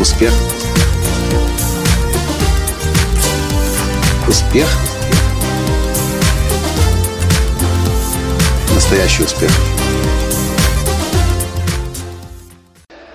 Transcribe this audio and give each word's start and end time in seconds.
Успех. 0.00 0.32
Успех. 4.26 4.66
Настоящий 8.74 9.24
успех. 9.24 9.50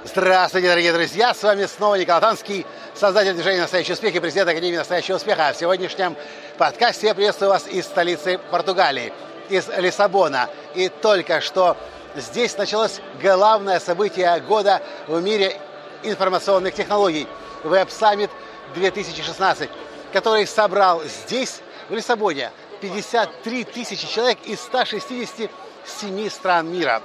Здравствуйте, 0.03 0.67
дорогие 0.67 0.93
друзья! 0.93 1.33
С 1.33 1.41
вами 1.41 1.65
снова 1.65 1.95
Николай 1.95 2.21
Танский, 2.21 2.67
создатель 2.93 3.33
движения 3.33 3.61
«Настоящий 3.61 3.93
успех» 3.93 4.13
и 4.13 4.19
президент 4.19 4.49
Академии 4.49 4.77
«Настоящего 4.77 5.15
успеха». 5.15 5.53
В 5.53 5.57
сегодняшнем 5.57 6.15
подкасте 6.59 7.07
я 7.07 7.15
приветствую 7.15 7.49
вас 7.49 7.65
из 7.67 7.85
столицы 7.85 8.37
Португалии, 8.51 9.11
из 9.49 9.67
Лиссабона. 9.75 10.51
И 10.75 10.89
только 10.89 11.41
что 11.41 11.77
здесь 12.15 12.55
началось 12.59 13.01
главное 13.19 13.79
событие 13.79 14.39
года 14.41 14.83
в 15.07 15.19
мире 15.19 15.57
информационных 16.03 16.73
технологий– 16.73 17.27
Web 17.65 17.87
Summit 17.87 18.29
2016, 18.75 19.69
который 20.13 20.45
собрал 20.47 21.03
здесь, 21.03 21.61
в 21.89 21.93
Лиссабоне, 21.93 22.51
53 22.81 23.63
тысячи 23.65 24.07
человек 24.07 24.37
из 24.45 24.59
167 24.59 26.29
стран 26.29 26.71
мира. 26.71 27.01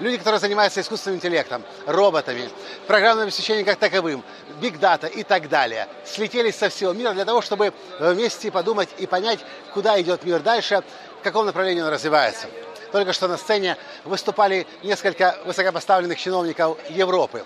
Люди, 0.00 0.18
которые 0.18 0.40
занимаются 0.40 0.80
искусственным 0.80 1.18
интеллектом, 1.18 1.62
роботами, 1.86 2.50
программным 2.86 3.24
обеспечением 3.24 3.64
как 3.64 3.78
таковым, 3.78 4.24
биг 4.60 4.78
дата 4.80 5.06
и 5.06 5.22
так 5.22 5.48
далее, 5.48 5.86
слетелись 6.04 6.56
со 6.56 6.68
всего 6.68 6.92
мира 6.92 7.12
для 7.12 7.24
того, 7.24 7.42
чтобы 7.42 7.72
вместе 8.00 8.50
подумать 8.50 8.88
и 8.98 9.06
понять, 9.06 9.38
куда 9.72 10.00
идет 10.00 10.24
мир 10.24 10.40
дальше, 10.40 10.82
в 11.20 11.22
каком 11.22 11.46
направлении 11.46 11.80
он 11.80 11.90
развивается. 11.90 12.48
Только 12.90 13.12
что 13.12 13.28
на 13.28 13.36
сцене 13.36 13.76
выступали 14.04 14.66
несколько 14.82 15.36
высокопоставленных 15.44 16.18
чиновников 16.18 16.76
Европы. 16.90 17.44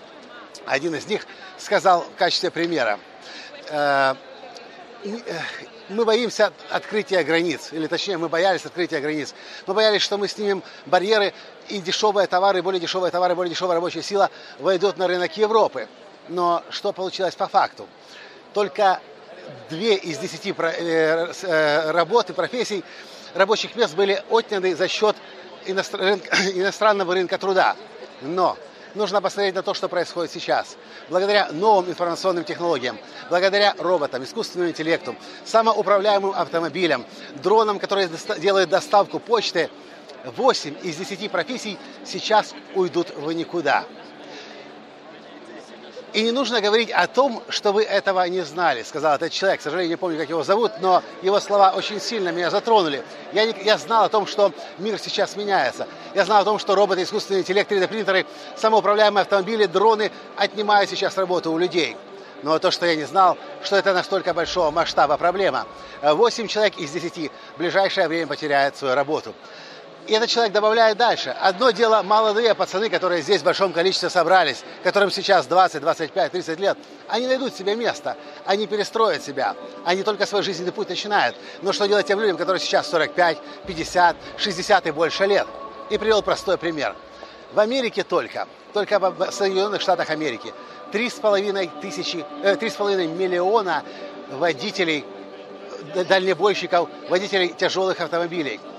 Один 0.66 0.94
из 0.94 1.06
них 1.06 1.26
сказал 1.58 2.02
в 2.02 2.14
качестве 2.18 2.50
примера, 2.50 2.98
«Э, 3.70 4.14
мы 5.88 6.04
боимся 6.04 6.52
открытия 6.70 7.22
границ, 7.22 7.68
или 7.72 7.86
точнее, 7.86 8.18
мы 8.18 8.28
боялись 8.28 8.64
открытия 8.66 9.00
границ. 9.00 9.34
Мы 9.66 9.74
боялись, 9.74 10.02
что 10.02 10.18
мы 10.18 10.28
снимем 10.28 10.62
барьеры, 10.86 11.32
и 11.68 11.78
дешевые 11.80 12.26
товары, 12.26 12.62
более 12.62 12.80
дешевые 12.80 13.10
товары, 13.10 13.34
более 13.34 13.50
дешевая 13.50 13.76
рабочая 13.76 14.02
сила 14.02 14.30
войдут 14.58 14.96
на 14.98 15.06
рынок 15.06 15.36
Европы. 15.36 15.88
Но 16.28 16.62
что 16.70 16.92
получилось 16.92 17.34
по 17.34 17.46
факту? 17.48 17.86
Только 18.52 19.00
две 19.68 19.94
из 19.94 20.18
десяти 20.18 20.54
э, 20.56 21.32
э, 21.42 21.90
работ 21.90 22.30
и 22.30 22.32
профессий 22.32 22.84
рабочих 23.34 23.76
мест 23.76 23.94
были 23.94 24.22
отняты 24.30 24.74
за 24.74 24.88
счет 24.88 25.16
иностранного 25.66 27.14
рынка 27.14 27.38
труда. 27.38 27.76
Но 28.20 28.56
нужно 28.94 29.20
посмотреть 29.20 29.54
на 29.54 29.62
то, 29.62 29.74
что 29.74 29.88
происходит 29.88 30.30
сейчас. 30.30 30.76
Благодаря 31.08 31.48
новым 31.52 31.90
информационным 31.90 32.44
технологиям, 32.44 32.98
благодаря 33.30 33.74
роботам, 33.78 34.24
искусственному 34.24 34.70
интеллекту, 34.70 35.14
самоуправляемым 35.44 36.32
автомобилям, 36.32 37.04
дронам, 37.42 37.78
которые 37.78 38.08
делают 38.38 38.70
доставку 38.70 39.18
почты, 39.18 39.70
8 40.24 40.76
из 40.82 40.96
10 40.96 41.30
профессий 41.30 41.78
сейчас 42.04 42.54
уйдут 42.74 43.14
в 43.16 43.30
никуда. 43.32 43.84
И 46.14 46.22
не 46.22 46.32
нужно 46.32 46.62
говорить 46.62 46.90
о 46.90 47.06
том, 47.06 47.42
что 47.50 47.72
вы 47.72 47.82
этого 47.82 48.26
не 48.28 48.40
знали, 48.40 48.82
сказал 48.82 49.16
этот 49.16 49.30
человек. 49.30 49.60
К 49.60 49.62
сожалению, 49.62 49.90
не 49.90 49.96
помню, 49.96 50.18
как 50.18 50.30
его 50.30 50.42
зовут, 50.42 50.72
но 50.80 51.02
его 51.20 51.38
слова 51.38 51.74
очень 51.76 52.00
сильно 52.00 52.30
меня 52.30 52.48
затронули. 52.48 53.04
Я, 53.34 53.44
не, 53.44 53.54
я 53.62 53.76
знал 53.76 54.04
о 54.04 54.08
том, 54.08 54.26
что 54.26 54.52
мир 54.78 54.98
сейчас 54.98 55.36
меняется. 55.36 55.86
Я 56.14 56.24
знал 56.24 56.40
о 56.40 56.44
том, 56.44 56.58
что 56.58 56.74
роботы, 56.74 57.02
искусственный 57.02 57.40
интеллект, 57.40 57.70
3D-принтеры, 57.70 58.24
самоуправляемые 58.56 59.22
автомобили, 59.22 59.66
дроны 59.66 60.10
отнимают 60.36 60.88
сейчас 60.88 61.18
работу 61.18 61.52
у 61.52 61.58
людей. 61.58 61.94
Но 62.42 62.58
то, 62.58 62.70
что 62.70 62.86
я 62.86 62.94
не 62.94 63.04
знал, 63.04 63.36
что 63.62 63.76
это 63.76 63.92
настолько 63.92 64.32
большого 64.32 64.70
масштаба 64.70 65.18
проблема. 65.18 65.66
8 66.02 66.46
человек 66.46 66.78
из 66.78 66.90
10 66.90 67.30
в 67.56 67.58
ближайшее 67.58 68.08
время 68.08 68.28
потеряют 68.28 68.76
свою 68.76 68.94
работу. 68.94 69.34
И 70.08 70.12
этот 70.14 70.30
человек 70.30 70.54
добавляет 70.54 70.96
дальше. 70.96 71.36
Одно 71.38 71.70
дело 71.70 72.02
молодые 72.02 72.54
пацаны, 72.54 72.88
которые 72.88 73.20
здесь 73.20 73.42
в 73.42 73.44
большом 73.44 73.74
количестве 73.74 74.08
собрались, 74.08 74.64
которым 74.82 75.10
сейчас 75.10 75.46
20, 75.46 75.82
25, 75.82 76.32
30 76.32 76.58
лет. 76.58 76.78
Они 77.08 77.26
найдут 77.26 77.54
себе 77.54 77.76
место, 77.76 78.16
они 78.46 78.66
перестроят 78.66 79.22
себя, 79.22 79.54
они 79.84 80.02
только 80.02 80.24
свой 80.24 80.42
жизненный 80.42 80.72
путь 80.72 80.88
начинают. 80.88 81.36
Но 81.60 81.74
что 81.74 81.86
делать 81.86 82.06
тем 82.06 82.20
людям, 82.20 82.38
которые 82.38 82.58
сейчас 82.58 82.88
45, 82.88 83.38
50, 83.66 84.16
60 84.38 84.86
и 84.86 84.90
больше 84.92 85.26
лет? 85.26 85.46
И 85.90 85.98
привел 85.98 86.22
простой 86.22 86.56
пример. 86.56 86.96
В 87.52 87.60
Америке 87.60 88.02
только, 88.02 88.48
только 88.72 88.98
в 88.98 89.30
Соединенных 89.30 89.82
Штатах 89.82 90.08
Америки, 90.08 90.54
3,5 90.90 91.82
тысячи, 91.82 92.24
э, 92.42 92.56
3,5 92.56 93.08
миллиона 93.08 93.84
водителей, 94.30 95.04
дальнебойщиков, 96.08 96.88
водителей 97.10 97.48
тяжелых 97.48 98.00
автомобилей– 98.00 98.58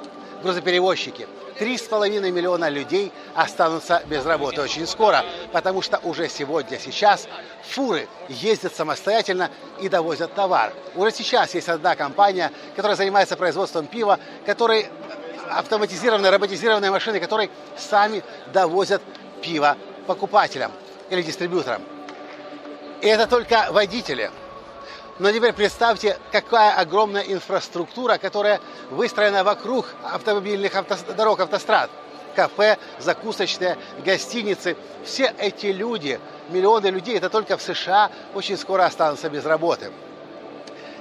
грузоперевозчики. 0.41 1.27
Три 1.57 1.77
с 1.77 1.81
половиной 1.81 2.31
миллиона 2.31 2.69
людей 2.69 3.11
останутся 3.35 4.01
без 4.07 4.25
работы 4.25 4.61
очень 4.61 4.87
скоро, 4.87 5.25
потому 5.51 5.81
что 5.81 5.99
уже 6.03 6.29
сегодня, 6.29 6.79
сейчас 6.79 7.27
фуры 7.63 8.07
ездят 8.29 8.73
самостоятельно 8.73 9.51
и 9.81 9.89
довозят 9.89 10.33
товар. 10.33 10.71
Уже 10.95 11.11
сейчас 11.11 11.53
есть 11.55 11.67
одна 11.67 11.97
компания, 11.97 12.51
которая 12.75 12.95
занимается 12.95 13.35
производством 13.35 13.87
пива, 13.87 14.19
которой 14.45 14.87
автоматизированные, 15.49 16.31
роботизированные 16.31 16.91
машины, 16.91 17.19
которые 17.19 17.49
сами 17.77 18.23
довозят 18.53 19.01
пиво 19.41 19.75
покупателям 20.07 20.71
или 21.09 21.21
дистрибьюторам. 21.21 21.81
И 23.01 23.07
это 23.07 23.27
только 23.27 23.67
водители. 23.71 24.31
Но 25.19 25.31
теперь 25.33 25.51
представьте, 25.51 26.17
какая 26.31 26.73
огромная 26.75 27.23
инфраструктура, 27.23 28.17
которая 28.17 28.61
выстроена 28.89 29.43
вокруг 29.43 29.85
автомобильных 30.03 30.73
дорог, 31.15 31.41
автострад. 31.41 31.89
Кафе, 32.35 32.77
закусочные, 32.99 33.77
гостиницы. 34.05 34.77
Все 35.03 35.33
эти 35.37 35.67
люди, 35.67 36.19
миллионы 36.49 36.87
людей, 36.87 37.17
это 37.17 37.29
только 37.29 37.57
в 37.57 37.61
США, 37.61 38.09
очень 38.33 38.57
скоро 38.57 38.85
останутся 38.85 39.29
без 39.29 39.45
работы. 39.45 39.91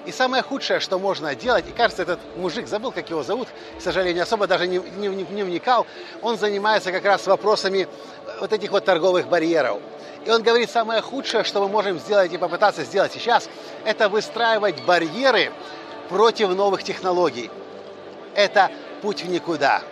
И 0.08 0.10
самое 0.12 0.42
худшее, 0.42 0.80
что 0.80 0.98
можно 0.98 1.34
делать, 1.34 1.68
и 1.68 1.70
кажется, 1.70 2.00
этот 2.00 2.18
мужик, 2.38 2.66
забыл, 2.66 2.92
как 2.92 3.10
его 3.10 3.22
зовут, 3.22 3.46
к 3.78 3.82
сожалению, 3.82 4.22
особо 4.22 4.46
даже 4.46 4.66
не, 4.66 4.78
не, 4.78 5.08
не 5.08 5.42
вникал, 5.42 5.86
он 6.22 6.38
занимается 6.38 6.92
как 6.92 7.04
раз 7.04 7.26
вопросами 7.26 7.86
вот 8.40 8.50
этих 8.50 8.70
вот 8.70 8.86
торговых 8.86 9.28
барьеров. 9.28 9.82
И 10.24 10.30
он 10.30 10.42
говорит, 10.42 10.70
самое 10.70 11.02
худшее, 11.02 11.44
что 11.44 11.60
мы 11.60 11.68
можем 11.68 11.98
сделать 11.98 12.32
и 12.32 12.38
попытаться 12.38 12.84
сделать 12.84 13.12
сейчас, 13.12 13.50
это 13.84 14.08
выстраивать 14.08 14.82
барьеры 14.86 15.52
против 16.08 16.48
новых 16.56 16.84
технологий. 16.84 17.50
Это 18.34 18.70
путь 19.02 19.24
в 19.24 19.28
никуда. 19.28 19.82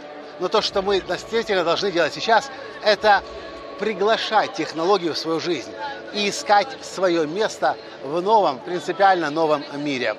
Но 0.41 0.49
то, 0.49 0.63
что 0.63 0.81
мы 0.81 1.03
действительно 1.03 1.63
должны 1.63 1.93
делать 1.93 2.15
сейчас, 2.15 2.51
это 2.83 3.23
приглашать 3.79 4.55
технологию 4.55 5.15
в 5.15 5.19
свою 5.19 5.41
жизнь 5.41 5.73
и 6.15 6.29
искать 6.29 6.69
свое 6.83 7.27
место 7.27 7.77
в 8.03 8.21
новом, 8.21 8.59
принципиально 8.59 9.31
новом 9.31 9.65
мире. 9.77 10.17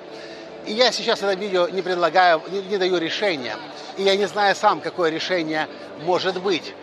И 0.66 0.72
я 0.72 0.92
сейчас 0.92 1.20
в 1.20 1.22
этом 1.24 1.40
видео 1.40 1.68
не 1.68 1.82
предлагаю, 1.82 2.42
не, 2.50 2.60
не 2.62 2.78
даю 2.78 2.98
решения. 2.98 3.56
И 3.96 4.02
я 4.02 4.16
не 4.16 4.26
знаю 4.26 4.54
сам, 4.54 4.80
какое 4.80 5.10
решение 5.10 5.68
может 6.04 6.40
быть. 6.42 6.74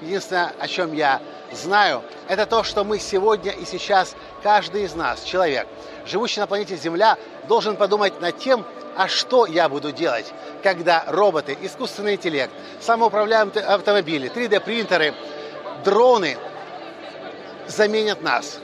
Единственное, 0.00 0.52
о 0.58 0.66
чем 0.66 0.92
я 0.92 1.20
знаю, 1.52 2.02
это 2.28 2.46
то, 2.46 2.62
что 2.62 2.84
мы 2.84 2.98
сегодня 2.98 3.52
и 3.52 3.64
сейчас, 3.64 4.16
каждый 4.42 4.84
из 4.84 4.94
нас, 4.94 5.22
человек, 5.22 5.66
живущий 6.06 6.40
на 6.40 6.46
планете 6.46 6.76
Земля, 6.76 7.16
должен 7.48 7.76
подумать 7.76 8.20
над 8.20 8.38
тем, 8.38 8.64
а 8.96 9.08
что 9.08 9.46
я 9.46 9.68
буду 9.68 9.92
делать, 9.92 10.32
когда 10.62 11.04
роботы, 11.06 11.56
искусственный 11.60 12.14
интеллект, 12.14 12.52
самоуправляемые 12.80 13.64
автомобили, 13.64 14.30
3D-принтеры, 14.30 15.14
дроны 15.84 16.36
заменят 17.66 18.22
нас 18.22 18.58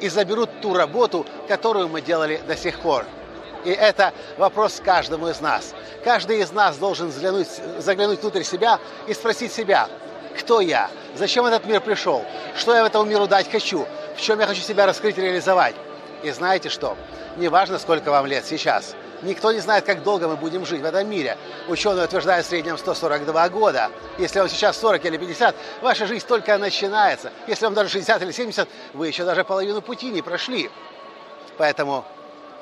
и 0.00 0.08
заберут 0.08 0.50
ту 0.60 0.74
работу, 0.74 1.24
которую 1.48 1.88
мы 1.88 2.00
делали 2.00 2.40
до 2.46 2.56
сих 2.56 2.80
пор. 2.80 3.04
И 3.64 3.70
это 3.70 4.12
вопрос 4.36 4.80
каждому 4.84 5.28
из 5.28 5.40
нас. 5.40 5.74
Каждый 6.04 6.40
из 6.40 6.52
нас 6.52 6.76
должен 6.76 7.10
заглянуть, 7.10 7.48
заглянуть 7.78 8.20
внутрь 8.20 8.42
себя 8.42 8.78
и 9.08 9.14
спросить 9.14 9.52
себя, 9.52 9.88
кто 10.38 10.60
я, 10.60 10.90
зачем 11.16 11.46
этот 11.46 11.66
мир 11.66 11.80
пришел, 11.80 12.24
что 12.56 12.74
я 12.74 12.84
в 12.84 12.86
этому 12.86 13.06
миру 13.06 13.26
дать 13.26 13.50
хочу, 13.50 13.86
в 14.16 14.20
чем 14.20 14.38
я 14.38 14.46
хочу 14.46 14.60
себя 14.60 14.86
раскрыть 14.86 15.18
и 15.18 15.20
реализовать. 15.20 15.74
И 16.22 16.30
знаете 16.30 16.68
что? 16.68 16.96
Неважно, 17.36 17.78
сколько 17.78 18.10
вам 18.10 18.26
лет 18.26 18.44
сейчас. 18.46 18.94
Никто 19.22 19.52
не 19.52 19.60
знает, 19.60 19.84
как 19.84 20.02
долго 20.02 20.28
мы 20.28 20.36
будем 20.36 20.66
жить 20.66 20.82
в 20.82 20.84
этом 20.84 21.08
мире. 21.08 21.38
Ученые 21.68 22.04
утверждают 22.04 22.44
в 22.46 22.48
среднем 22.48 22.76
142 22.76 23.48
года. 23.48 23.90
Если 24.18 24.38
вам 24.38 24.48
сейчас 24.48 24.78
40 24.78 25.04
или 25.04 25.16
50, 25.16 25.56
ваша 25.82 26.06
жизнь 26.06 26.26
только 26.26 26.58
начинается. 26.58 27.32
Если 27.46 27.64
вам 27.64 27.74
даже 27.74 27.88
60 27.88 28.22
или 28.22 28.32
70, 28.32 28.68
вы 28.94 29.08
еще 29.08 29.24
даже 29.24 29.44
половину 29.44 29.80
пути 29.80 30.10
не 30.10 30.22
прошли. 30.22 30.70
Поэтому 31.56 32.04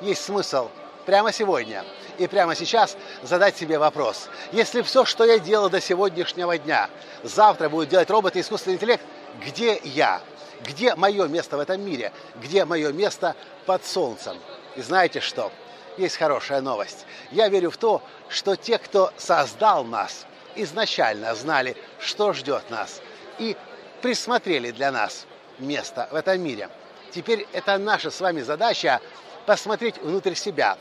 есть 0.01 0.23
смысл 0.23 0.69
прямо 1.05 1.31
сегодня 1.31 1.83
и 2.17 2.27
прямо 2.27 2.55
сейчас 2.55 2.95
задать 3.21 3.57
себе 3.57 3.77
вопрос. 3.77 4.29
Если 4.51 4.81
все, 4.81 5.05
что 5.05 5.25
я 5.25 5.39
делал 5.39 5.69
до 5.69 5.81
сегодняшнего 5.81 6.57
дня, 6.57 6.89
завтра 7.23 7.69
будет 7.69 7.89
делать 7.89 8.09
робот 8.09 8.35
и 8.35 8.41
искусственный 8.41 8.75
интеллект, 8.75 9.03
где 9.45 9.79
я? 9.83 10.21
Где 10.63 10.95
мое 10.95 11.27
место 11.27 11.57
в 11.57 11.59
этом 11.59 11.81
мире? 11.81 12.11
Где 12.41 12.65
мое 12.65 12.91
место 12.91 13.35
под 13.65 13.85
солнцем? 13.85 14.37
И 14.75 14.81
знаете 14.81 15.19
что? 15.19 15.51
Есть 15.97 16.17
хорошая 16.17 16.61
новость. 16.61 17.05
Я 17.31 17.49
верю 17.49 17.71
в 17.71 17.77
то, 17.77 18.01
что 18.29 18.55
те, 18.55 18.77
кто 18.77 19.11
создал 19.17 19.83
нас, 19.83 20.25
изначально 20.55 21.33
знали, 21.35 21.75
что 21.99 22.33
ждет 22.33 22.69
нас, 22.69 23.01
и 23.39 23.55
присмотрели 24.01 24.71
для 24.71 24.91
нас 24.91 25.25
место 25.59 26.07
в 26.11 26.15
этом 26.15 26.41
мире. 26.41 26.69
Теперь 27.11 27.47
это 27.53 27.77
наша 27.77 28.11
с 28.11 28.19
вами 28.19 28.41
задача 28.41 28.99
посмотреть 29.45 29.97
внутрь 29.99 30.33
себя 30.33 30.77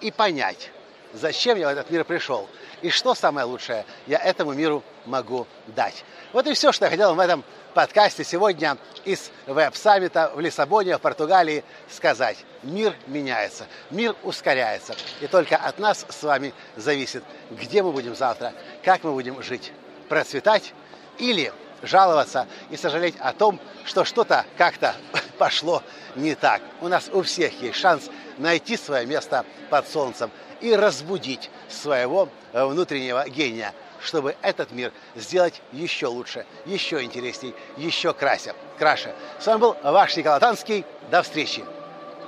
и 0.00 0.10
понять, 0.10 0.70
зачем 1.12 1.58
я 1.58 1.68
в 1.68 1.72
этот 1.72 1.90
мир 1.90 2.04
пришел 2.04 2.48
и 2.84 2.90
что 2.90 3.14
самое 3.14 3.46
лучшее 3.46 3.86
я 4.06 4.18
этому 4.18 4.52
миру 4.52 4.82
могу 5.06 5.46
дать. 5.68 6.04
Вот 6.32 6.46
и 6.46 6.52
все, 6.52 6.70
что 6.70 6.84
я 6.84 6.90
хотел 6.90 7.14
в 7.14 7.20
этом 7.20 7.42
подкасте 7.74 8.22
сегодня 8.22 8.78
из 9.04 9.30
веб-саммита 9.46 10.30
в 10.34 10.40
Лиссабоне, 10.40 10.96
в 10.96 11.00
Португалии 11.00 11.64
сказать. 11.90 12.38
Мир 12.62 12.94
меняется, 13.08 13.66
мир 13.90 14.14
ускоряется. 14.22 14.94
И 15.20 15.26
только 15.26 15.56
от 15.56 15.78
нас 15.78 16.06
с 16.08 16.22
вами 16.22 16.54
зависит, 16.76 17.24
где 17.50 17.82
мы 17.82 17.92
будем 17.92 18.14
завтра, 18.14 18.52
как 18.84 19.02
мы 19.02 19.12
будем 19.12 19.42
жить. 19.42 19.72
Процветать 20.08 20.72
или 21.18 21.52
жаловаться 21.82 22.46
и 22.70 22.76
сожалеть 22.76 23.16
о 23.18 23.32
том, 23.32 23.60
что 23.84 24.04
что-то 24.04 24.46
как-то 24.56 24.94
пошло 25.38 25.82
не 26.14 26.34
так. 26.36 26.62
У 26.80 26.88
нас 26.88 27.10
у 27.12 27.22
всех 27.22 27.60
есть 27.60 27.78
шанс 27.78 28.08
найти 28.38 28.76
свое 28.76 29.04
место 29.04 29.44
под 29.68 29.88
солнцем 29.88 30.30
и 30.60 30.74
разбудить 30.74 31.50
своего 31.68 32.28
внутреннего 32.52 33.28
гения, 33.28 33.74
чтобы 34.04 34.36
этот 34.42 34.70
мир 34.70 34.92
сделать 35.16 35.60
еще 35.72 36.06
лучше, 36.06 36.46
еще 36.66 37.02
интересней, 37.02 37.54
еще 37.76 38.12
красе, 38.12 38.54
краше. 38.78 39.14
С 39.40 39.46
вами 39.46 39.60
был 39.60 39.76
ваш 39.82 40.16
Николай 40.16 40.38
Танский. 40.40 40.84
До 41.10 41.22
встречи. 41.22 41.64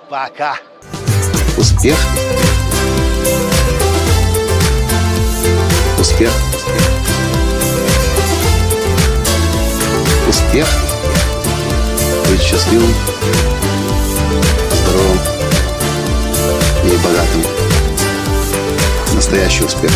Пока. 0.09 0.59
Успех. 1.57 1.97
Успех. 5.99 6.33
Успех. 10.29 10.69
Быть 12.29 12.43
счастливым, 12.43 12.93
здоровым 14.73 15.19
и 16.85 16.97
богатым. 16.97 17.45
Настоящий 19.15 19.65
успех. 19.65 19.93